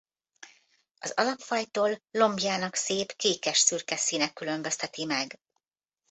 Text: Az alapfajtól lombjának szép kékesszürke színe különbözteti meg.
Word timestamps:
Az 0.99 1.11
alapfajtól 1.15 2.01
lombjának 2.11 2.75
szép 2.75 3.11
kékesszürke 3.15 3.95
színe 3.95 4.29
különbözteti 4.33 5.05
meg. 5.05 5.39